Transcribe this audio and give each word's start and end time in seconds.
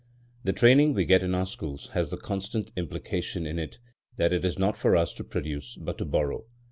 The 0.43 0.51
training 0.51 0.95
we 0.95 1.05
get 1.05 1.21
in 1.21 1.35
our 1.35 1.45
schools 1.45 1.89
has 1.89 2.09
the 2.09 2.17
constant 2.17 2.71
implication 2.75 3.45
in 3.45 3.59
it 3.59 3.77
that 4.17 4.33
it 4.33 4.43
is 4.43 4.57
not 4.57 4.75
for 4.75 4.95
us 4.95 5.13
to 5.13 5.23
produce 5.23 5.77
but 5.79 5.99
to 5.99 6.05
borrow. 6.05 6.43